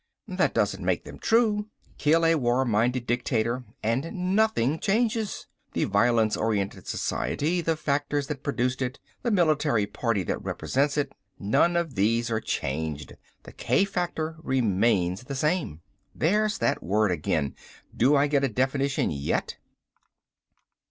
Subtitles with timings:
[0.27, 1.67] That doesn't make them true.
[1.99, 5.45] Kill a war minded dictator and nothing changes.
[5.73, 11.13] The violence orientated society, the factors that produced it, the military party that represents it
[11.37, 13.13] none of these are changed.
[13.43, 15.81] The k factor remains the same."
[16.15, 17.53] "There's that word again.
[17.95, 19.57] Do I get a definition yet?"